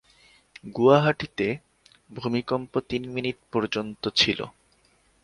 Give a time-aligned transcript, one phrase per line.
[0.75, 1.47] গুয়াহাটিতে,
[2.09, 4.39] ভূমিকম্প তিন মিনিট পর্যন্ত ছিল।